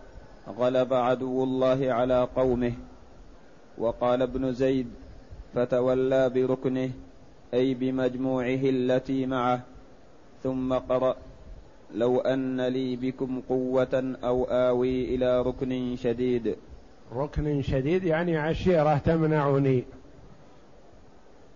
غلب 0.47 0.93
عدو 0.93 1.43
الله 1.43 1.93
على 1.93 2.27
قومه. 2.35 2.73
وقال 3.77 4.21
ابن 4.21 4.53
زيد 4.53 4.87
فتولى 5.55 6.29
بركنه 6.29 6.89
أي 7.53 7.73
بمجموعه 7.73 8.59
التي 8.63 9.25
معه. 9.25 9.61
ثم 10.43 10.73
قرأ 10.73 11.15
لو 11.95 12.19
أن 12.19 12.61
لي 12.61 12.95
بكم 12.95 13.41
قوة 13.49 14.15
أو 14.23 14.43
آوي 14.43 15.15
إلى 15.15 15.41
ركن 15.41 15.95
شديد. 15.95 16.55
ركن 17.13 17.61
شديد 17.61 18.03
يعني 18.03 18.37
عشيرة 18.37 18.97
تمنعني. 18.97 19.83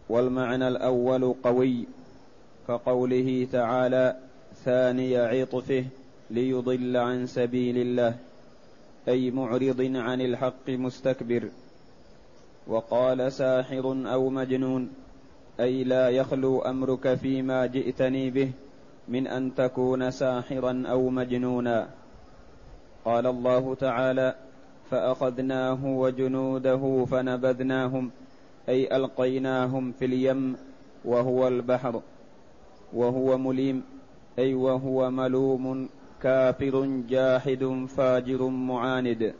والمعنى 0.10 0.67
الأول 0.67 1.34
قوي 1.43 1.86
كقوله 2.67 3.47
تعالى 3.51 4.15
ثاني 4.63 5.17
عطفه 5.17 5.86
ليضل 6.30 6.97
عن 6.97 7.25
سبيل 7.25 7.77
الله. 7.77 8.15
أي 9.07 9.31
معرض 9.31 9.81
عن 9.95 10.21
الحق 10.21 10.69
مستكبر. 10.69 11.49
وقال 12.67 13.31
ساحر 13.31 13.85
أو 14.05 14.29
مجنون 14.29 14.89
أي 15.59 15.83
لا 15.83 16.09
يخلو 16.09 16.61
أمرك 16.61 17.13
فيما 17.13 17.65
جئتني 17.65 18.29
به 18.29 18.51
من 19.07 19.27
أن 19.27 19.55
تكون 19.55 20.11
ساحرا 20.11 20.83
أو 20.87 21.09
مجنونا. 21.09 21.89
قال 23.05 23.27
الله 23.27 23.75
تعالى 23.75 24.35
فأخذناه 24.91 25.85
وجنوده 25.85 27.05
فنبذناهم 27.05 28.11
أي 28.69 28.95
ألقيناهم 28.95 29.91
في 29.91 30.05
اليم 30.05 30.57
وهو 31.05 31.47
البحر 31.47 32.01
وهو 32.93 33.37
مليم 33.37 33.83
أي 34.39 34.53
وهو 34.53 35.11
ملوم. 35.11 35.89
كافر 36.23 36.86
جاحد 37.10 37.86
فاجر 37.97 38.47
معاند. 38.47 39.34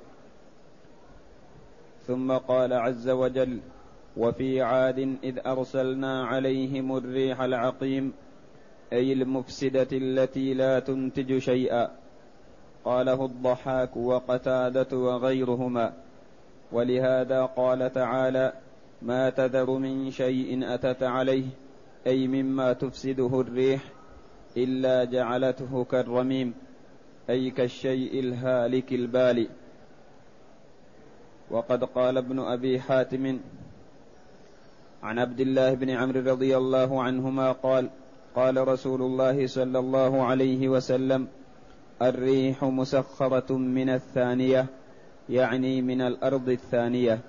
ثم 2.08 2.32
قال 2.32 2.74
عز 2.74 3.10
وجل 3.10 3.60
وفي 4.18 4.62
عاد 4.62 5.00
إذ 5.24 5.40
أرسلنا 5.46 6.26
عليهم 6.26 6.98
الريح 6.98 7.42
العقيم 7.42 8.14
أي 8.94 9.14
المفسدة 9.14 9.88
التي 9.94 10.54
لا 10.54 10.80
تنتج 10.80 11.38
شيئا 11.38 11.88
قاله 12.86 13.26
الضحاك 13.26 13.98
وقتادة 13.98 14.98
وغيرهما. 14.98 15.94
ولهذا 16.72 17.46
قال 17.46 17.92
تعالى 17.92 18.54
ما 19.02 19.30
تذر 19.30 19.72
من 19.78 20.12
شيء 20.12 20.74
أتت 20.74 21.04
عليه 21.04 21.46
أي 22.08 22.28
مما 22.28 22.74
تفسده 22.74 23.42
الريح 23.42 23.82
إلا 24.58 25.04
جعلته 25.04 25.84
كالرميم 25.84 26.54
أي 27.32 27.50
كالشيء 27.52 28.20
الهالك 28.20 28.94
البالي 28.94 29.48
وقد 31.52 31.84
قال 31.84 32.18
ابن 32.18 32.40
أبي 32.40 32.80
حاتم 32.80 33.40
عن 35.04 35.20
عبد 35.20 35.40
الله 35.40 35.74
بن 35.74 35.90
عمرو 35.90 36.20
رضي 36.20 36.58
الله 36.58 37.04
عنهما 37.04 37.52
قال 37.52 37.90
قال 38.36 38.68
رسول 38.68 39.02
الله 39.02 39.48
صلى 39.48 39.80
الله 39.80 40.24
عليه 40.24 40.70
وسلم 40.70 41.28
الريح 42.02 42.64
مسخرة 42.64 43.58
من 43.58 43.90
الثانية 43.90 44.66
يعني 45.30 45.82
من 45.82 46.02
الأرض 46.02 46.50
الثانية. 46.50 47.20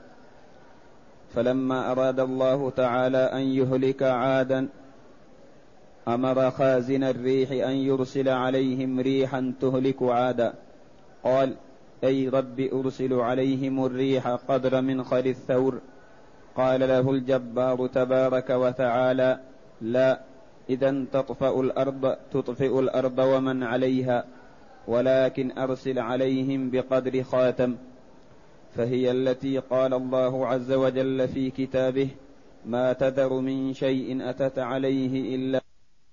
فلما 1.34 1.92
أراد 1.92 2.20
الله 2.20 2.70
تعالى 2.70 3.18
أن 3.18 3.40
يهلك 3.40 4.02
عادا 4.02 4.68
أمر 6.08 6.50
خازن 6.50 7.04
الريح 7.04 7.50
أن 7.50 7.74
يرسل 7.76 8.28
عليهم 8.28 9.00
ريحا 9.00 9.52
تهلك 9.60 10.02
عادا. 10.02 10.54
قال 11.24 11.54
أي 12.04 12.28
رب 12.28 12.60
أرسل 12.60 13.14
عليهم 13.14 13.84
الريح 13.84 14.28
قدر 14.28 14.80
منخر 14.80 15.26
الثور. 15.26 15.80
قال 16.56 16.80
له 16.80 17.10
الجبار 17.10 17.86
تبارك 17.86 18.50
وتعالى 18.50 19.40
لا 19.80 20.20
إذا 20.70 21.04
تطفأ 21.12 21.60
الأرض 21.60 22.16
تطفئ 22.32 22.78
الأرض 22.78 23.18
ومن 23.18 23.62
عليها 23.62 24.24
ولكن 24.88 25.58
أرسل 25.58 25.98
عليهم 25.98 26.70
بقدر 26.70 27.22
خاتم. 27.22 27.76
فهي 28.76 29.10
التي 29.10 29.58
قال 29.58 29.94
الله 29.94 30.46
عز 30.46 30.72
وجل 30.72 31.28
في 31.28 31.50
كتابه 31.50 32.08
ما 32.66 32.92
تذر 32.92 33.40
من 33.40 33.74
شيء 33.74 34.30
أتت 34.30 34.58
عليه 34.58 35.36
إلا 35.36 35.62